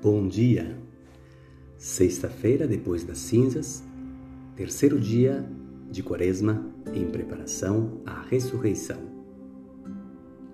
Bom 0.00 0.28
dia! 0.28 0.78
Sexta-feira, 1.76 2.68
depois 2.68 3.02
das 3.02 3.18
cinzas, 3.18 3.82
terceiro 4.54 4.96
dia 5.00 5.44
de 5.90 6.04
Quaresma 6.04 6.64
em 6.94 7.10
preparação 7.10 8.00
à 8.06 8.22
ressurreição. 8.22 8.96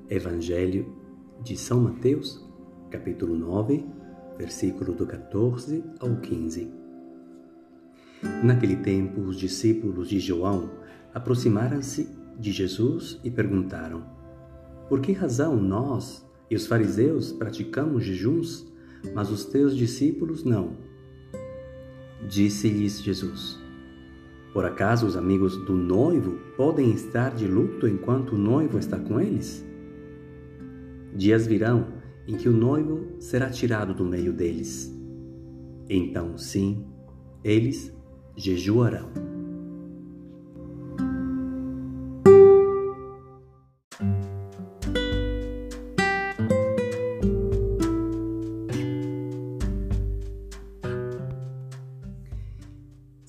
Evangelho 0.08 0.96
de 1.42 1.58
São 1.58 1.78
Mateus, 1.78 2.42
capítulo 2.90 3.36
9, 3.36 3.84
versículo 4.38 4.94
do 4.94 5.06
14 5.06 5.84
ao 6.00 6.16
15. 6.16 6.72
Naquele 8.42 8.76
tempo, 8.76 9.20
os 9.20 9.38
discípulos 9.38 10.08
de 10.08 10.20
João 10.20 10.70
aproximaram-se 11.12 12.08
de 12.38 12.50
Jesus 12.50 13.20
e 13.22 13.30
perguntaram: 13.30 14.06
Por 14.88 15.02
que 15.02 15.12
razão 15.12 15.54
nós 15.54 16.26
e 16.50 16.56
os 16.56 16.66
fariseus 16.66 17.30
praticamos 17.30 18.04
jejuns? 18.04 18.72
Mas 19.12 19.30
os 19.30 19.44
teus 19.44 19.76
discípulos 19.76 20.44
não. 20.44 20.76
Disse-lhes 22.28 23.02
Jesus: 23.02 23.58
Por 24.52 24.64
acaso 24.64 25.06
os 25.06 25.16
amigos 25.16 25.56
do 25.64 25.74
noivo 25.74 26.38
podem 26.56 26.92
estar 26.92 27.34
de 27.34 27.46
luto 27.46 27.86
enquanto 27.86 28.32
o 28.32 28.38
noivo 28.38 28.78
está 28.78 28.98
com 28.98 29.20
eles? 29.20 29.64
Dias 31.14 31.46
virão 31.46 31.88
em 32.26 32.36
que 32.36 32.48
o 32.48 32.52
noivo 32.52 33.16
será 33.18 33.50
tirado 33.50 33.94
do 33.94 34.04
meio 34.04 34.32
deles. 34.32 34.92
Então, 35.88 36.38
sim, 36.38 36.86
eles 37.42 37.92
jejuarão. 38.36 39.33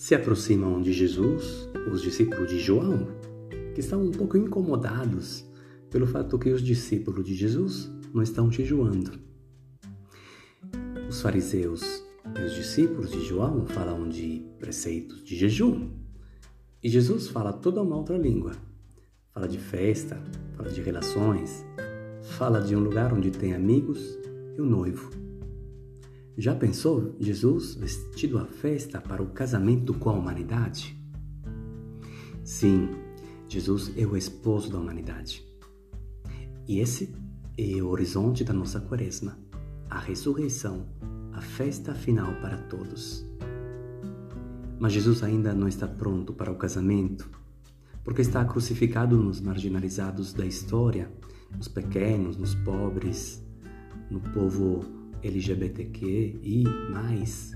Se 0.06 0.14
aproximam 0.14 0.84
de 0.84 0.94
Jesus 0.94 1.67
os 1.92 2.00
discípulos 2.00 2.48
de 2.48 2.59
João, 2.59 3.08
que 3.73 3.80
estão 3.80 4.03
um 4.03 4.11
pouco 4.11 4.38
incomodados 4.38 5.44
pelo 5.89 6.06
fato 6.06 6.38
que 6.38 6.52
os 6.52 6.61
discípulos 6.61 7.25
de 7.25 7.34
Jesus 7.34 7.92
não 8.14 8.22
estão 8.22 8.52
jejuando. 8.52 9.20
Os 11.09 11.23
fariseus 11.23 12.03
e 12.39 12.44
os 12.44 12.53
discípulos 12.53 13.09
de 13.09 13.26
João 13.26 13.66
falam 13.66 14.08
de 14.08 14.45
preceitos 14.59 15.23
de 15.23 15.36
jejum. 15.36 15.89
E 16.83 16.88
Jesus 16.88 17.28
fala 17.28 17.52
toda 17.52 17.81
uma 17.81 17.98
outra 17.98 18.16
língua. 18.16 18.52
Fala 19.33 19.48
de 19.48 19.58
festa, 19.58 20.23
fala 20.56 20.70
de 20.70 20.81
relações, 20.83 21.66
fala 22.38 22.61
de 22.61 22.76
um 22.76 22.80
lugar 22.80 23.11
onde 23.11 23.31
tem 23.31 23.56
amigos 23.56 24.20
e 24.56 24.61
um 24.61 24.67
noivo. 24.67 25.09
Já 26.38 26.53
pensou 26.53 27.16
Jesus 27.17 27.75
vestido 27.75 28.38
à 28.38 28.45
festa 28.45 29.00
para 29.00 29.23
o 29.23 29.28
casamento 29.28 29.94
com 29.94 30.09
a 30.09 30.14
humanidade? 30.14 30.94
Sim, 32.44 32.89
Jesus 33.47 33.94
é 33.95 34.05
o 34.05 34.17
esposo 34.17 34.69
da 34.69 34.77
humanidade. 34.77 35.45
E 36.67 36.80
esse 36.80 37.16
é 37.58 37.81
o 37.81 37.88
horizonte 37.88 38.44
da 38.44 38.52
nossa 38.52 38.81
quaresma, 38.81 39.39
a 39.89 39.97
ressurreição, 39.97 40.86
a 41.31 41.39
festa 41.39 41.94
final 41.94 42.33
para 42.42 42.58
todos. 42.58 43.25
Mas 44.77 44.92
Jesus 44.92 45.23
ainda 45.23 45.53
não 45.53 45.70
está 45.70 45.88
pronto 45.88 46.33
para 46.33 46.52
o 46.52 46.58
casamento, 46.58 47.30
porque 48.03 48.22
está 48.22 48.44
crucificado 48.44 49.16
nos 49.16 49.39
marginalizados 49.39 50.33
da 50.33 50.45
história, 50.45 51.09
nos 51.55 51.70
pequenos, 51.70 52.36
nos 52.36 52.53
pobres, 52.55 53.42
no 54.11 54.20
povo 54.20 55.05
LGBTQ 55.28 56.40
e 56.44 56.64
mais 56.92 57.54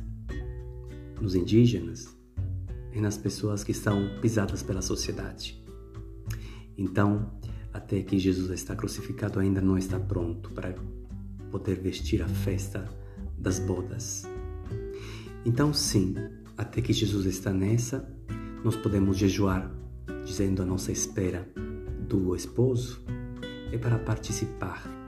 nos 1.21 1.35
indígenas 1.35 2.17
e 2.93 2.99
nas 2.99 3.17
pessoas 3.17 3.63
que 3.63 3.71
estão 3.71 4.19
pisadas 4.21 4.63
pela 4.63 4.81
sociedade. 4.81 5.63
Então, 6.77 7.31
até 7.71 8.01
que 8.01 8.17
Jesus 8.17 8.49
está 8.51 8.75
crucificado, 8.75 9.39
ainda 9.39 9.61
não 9.61 9.77
está 9.77 9.99
pronto 9.99 10.49
para 10.51 10.73
poder 11.51 11.79
vestir 11.79 12.21
a 12.21 12.27
festa 12.27 12.89
das 13.37 13.59
bodas. 13.59 14.23
Então, 15.45 15.73
sim, 15.73 16.15
até 16.57 16.81
que 16.81 16.91
Jesus 16.91 17.25
está 17.25 17.53
nessa, 17.53 18.11
nós 18.63 18.75
podemos 18.75 19.17
jejuar, 19.17 19.71
dizendo 20.25 20.61
a 20.61 20.65
nossa 20.65 20.91
espera 20.91 21.47
do 22.07 22.35
esposo 22.35 23.03
é 23.71 23.77
para 23.77 23.99
participar 23.99 24.98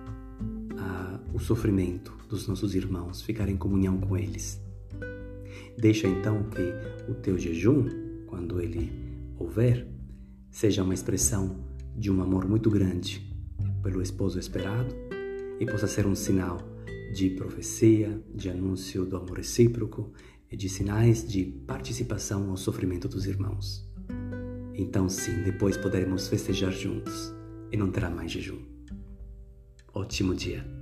sofrimento 1.42 2.16
dos 2.30 2.48
nossos 2.48 2.76
irmãos, 2.76 3.22
ficar 3.22 3.50
em 3.50 3.58
comunhão 3.58 4.00
com 4.00 4.16
eles. 4.18 4.62
Deixa 5.78 6.08
então 6.08 6.44
que 6.44 7.12
o 7.12 7.16
teu 7.16 7.38
jejum, 7.38 7.90
quando 8.28 8.62
ele 8.62 8.92
houver, 9.38 9.88
seja 10.50 10.84
uma 10.84 10.94
expressão 10.94 11.66
de 11.96 12.12
um 12.12 12.22
amor 12.22 12.48
muito 12.48 12.70
grande 12.70 13.22
pelo 13.82 14.02
esposo 14.02 14.40
esperado 14.40 14.94
e 15.60 15.66
possa 15.66 15.88
ser 15.88 16.06
um 16.06 16.16
sinal 16.16 16.60
de 17.14 17.30
profecia, 17.32 18.22
de 18.34 18.50
anúncio 18.50 19.06
do 19.06 19.18
amor 19.18 19.38
recíproco 19.38 20.12
e 20.50 20.56
de 20.56 20.70
sinais 20.70 21.28
de 21.28 21.44
participação 21.44 22.50
ao 22.50 22.58
sofrimento 22.58 23.08
dos 23.08 23.26
irmãos. 23.26 23.86
Então, 24.74 25.10
sim, 25.10 25.44
depois 25.44 25.78
poderemos 25.78 26.28
festejar 26.28 26.72
juntos 26.72 27.34
e 27.72 27.78
não 27.78 27.92
terá 27.92 28.10
mais 28.10 28.32
jejum. 28.32 28.60
Ótimo 29.94 30.34
dia! 30.34 30.81